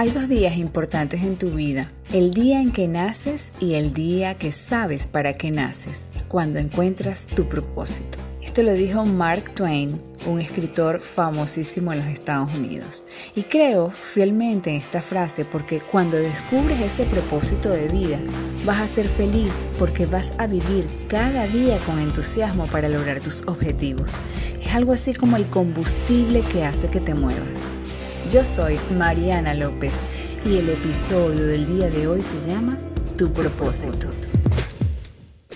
[0.00, 4.34] Hay dos días importantes en tu vida, el día en que naces y el día
[4.34, 8.18] que sabes para qué naces, cuando encuentras tu propósito.
[8.40, 13.04] Esto lo dijo Mark Twain, un escritor famosísimo en los Estados Unidos.
[13.36, 18.18] Y creo fielmente en esta frase porque cuando descubres ese propósito de vida,
[18.64, 23.42] vas a ser feliz porque vas a vivir cada día con entusiasmo para lograr tus
[23.46, 24.12] objetivos.
[24.64, 27.79] Es algo así como el combustible que hace que te muevas.
[28.30, 29.94] Yo soy Mariana López
[30.44, 32.78] y el episodio del día de hoy se llama
[33.18, 34.08] Tu propósito.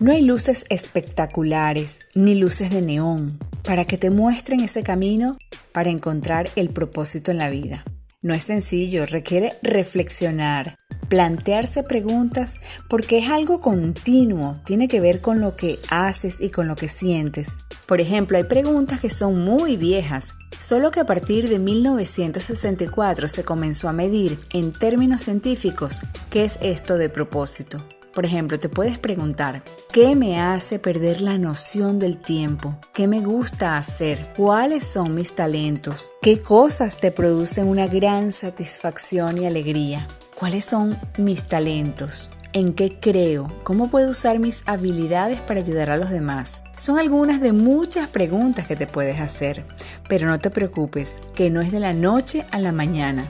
[0.00, 5.38] No hay luces espectaculares ni luces de neón para que te muestren ese camino
[5.72, 7.84] para encontrar el propósito en la vida.
[8.20, 10.76] No es sencillo, requiere reflexionar,
[11.08, 12.58] plantearse preguntas
[12.90, 16.88] porque es algo continuo, tiene que ver con lo que haces y con lo que
[16.88, 17.56] sientes.
[17.86, 23.44] Por ejemplo, hay preguntas que son muy viejas, solo que a partir de 1964 se
[23.44, 27.78] comenzó a medir en términos científicos qué es esto de propósito.
[28.14, 32.76] Por ejemplo, te puedes preguntar, ¿qué me hace perder la noción del tiempo?
[32.92, 34.32] ¿Qué me gusta hacer?
[34.36, 36.10] ¿Cuáles son mis talentos?
[36.20, 40.06] ¿Qué cosas te producen una gran satisfacción y alegría?
[40.34, 42.30] ¿Cuáles son mis talentos?
[42.54, 43.52] ¿En qué creo?
[43.62, 46.62] ¿Cómo puedo usar mis habilidades para ayudar a los demás?
[46.78, 49.64] Son algunas de muchas preguntas que te puedes hacer,
[50.08, 53.26] pero no te preocupes, que no es de la noche a la mañana.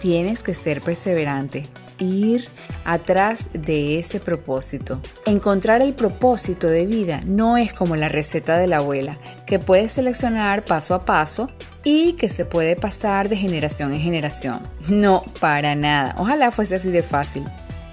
[0.00, 1.64] Tienes que ser perseverante
[1.98, 2.48] ir
[2.84, 5.00] atrás de ese propósito.
[5.26, 9.92] Encontrar el propósito de vida no es como la receta de la abuela, que puedes
[9.92, 11.50] seleccionar paso a paso
[11.84, 14.60] y que se puede pasar de generación en generación.
[14.88, 16.14] No, para nada.
[16.18, 17.44] Ojalá fuese así de fácil.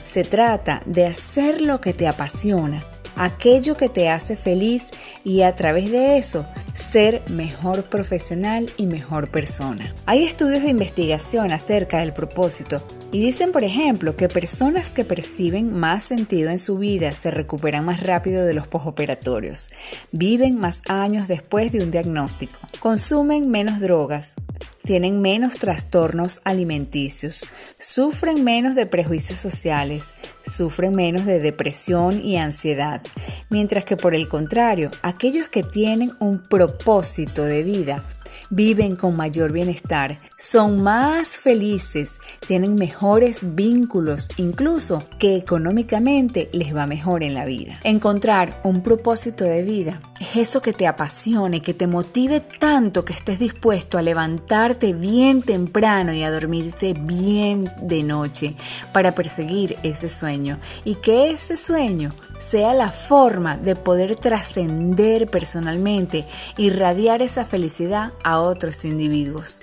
[0.04, 2.84] Se trata de hacer lo que te apasiona,
[3.16, 4.90] aquello que te hace feliz
[5.24, 9.94] y a través de eso ser mejor profesional y mejor persona.
[10.06, 12.82] Hay estudios de investigación acerca del propósito
[13.12, 17.86] y dicen, por ejemplo, que personas que perciben más sentido en su vida se recuperan
[17.86, 19.72] más rápido de los posoperatorios,
[20.12, 24.34] viven más años después de un diagnóstico, consumen menos drogas,
[24.84, 27.48] tienen menos trastornos alimenticios,
[27.80, 30.14] sufren menos de prejuicios sociales,
[30.46, 33.02] sufren menos de depresión y ansiedad,
[33.50, 38.04] mientras que por el contrario, aquellos que tienen un propósito de vida
[38.50, 46.88] viven con mayor bienestar, son más felices, tienen mejores vínculos, incluso que económicamente les va
[46.88, 47.80] mejor en la vida.
[47.84, 53.14] Encontrar un propósito de vida es eso que te apasione, que te motive tanto que
[53.14, 58.56] estés dispuesto a levantarte bien temprano y a dormirte bien de noche
[58.92, 62.12] para perseguir ese sueño y que ese sueño
[62.44, 66.26] sea la forma de poder trascender personalmente
[66.58, 69.62] y radiar esa felicidad a otros individuos.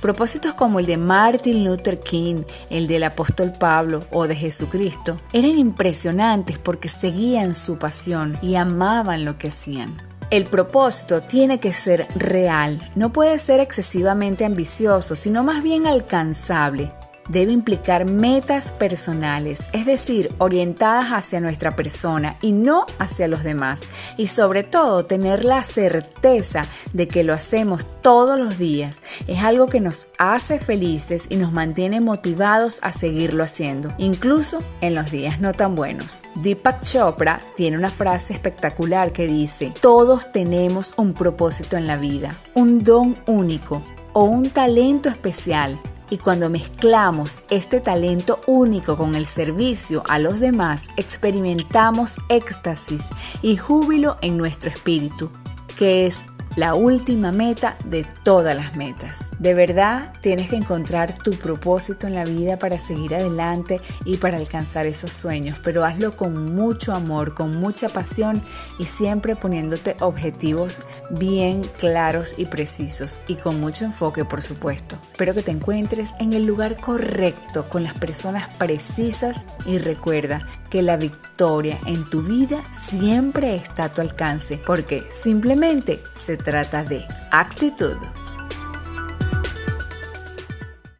[0.00, 5.58] Propósitos como el de Martin Luther King, el del apóstol Pablo o de Jesucristo eran
[5.58, 9.96] impresionantes porque seguían su pasión y amaban lo que hacían.
[10.30, 16.92] El propósito tiene que ser real, no puede ser excesivamente ambicioso, sino más bien alcanzable
[17.28, 23.80] debe implicar metas personales, es decir, orientadas hacia nuestra persona y no hacia los demás.
[24.16, 29.00] Y sobre todo tener la certeza de que lo hacemos todos los días.
[29.26, 34.94] Es algo que nos hace felices y nos mantiene motivados a seguirlo haciendo, incluso en
[34.94, 36.22] los días no tan buenos.
[36.36, 42.34] Deepak Chopra tiene una frase espectacular que dice, todos tenemos un propósito en la vida,
[42.54, 43.82] un don único
[44.12, 45.78] o un talento especial
[46.10, 53.08] y cuando mezclamos este talento único con el servicio a los demás, experimentamos éxtasis
[53.42, 55.30] y júbilo en nuestro espíritu,
[55.78, 56.24] que es
[56.56, 59.32] la última meta de todas las metas.
[59.38, 64.38] De verdad, tienes que encontrar tu propósito en la vida para seguir adelante y para
[64.38, 68.42] alcanzar esos sueños, pero hazlo con mucho amor, con mucha pasión
[68.78, 70.80] y siempre poniéndote objetivos
[71.10, 74.96] bien claros y precisos y con mucho enfoque, por supuesto.
[75.12, 80.82] Espero que te encuentres en el lugar correcto, con las personas precisas y recuerda que
[80.82, 87.04] la victoria en tu vida siempre está a tu alcance, porque simplemente se trata de
[87.30, 87.96] actitud.